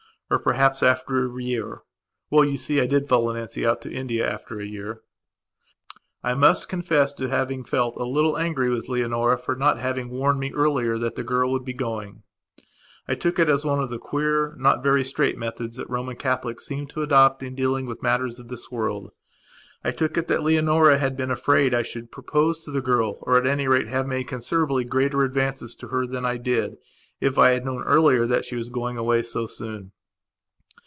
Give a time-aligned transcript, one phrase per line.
[0.33, 1.81] Or, perhaps, after a year.
[2.29, 5.01] Well, you see, I did follow Nancy out to India after a year....
[6.23, 10.39] I must confess to having felt a little angry with Leonora for not having warned
[10.39, 12.23] me earlier that the girl would be going.
[13.09, 16.65] I took it as one of the queer, not very straight methods that Roman Catholics
[16.65, 19.09] seem to adopt in dealing with matters of this world.
[19.83, 23.35] I took it that Leonora had been afraid I should propose to the girl or,
[23.37, 26.77] at any rate, have made considerably greater advances to her than I did,
[27.19, 29.91] if I had known earlier that she was going away so soon.